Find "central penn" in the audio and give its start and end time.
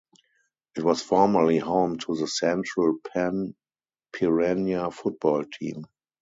2.27-3.53